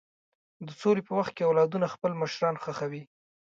[0.65, 3.03] د سولې په وخت کې اولادونه خپل مشران ښخوي.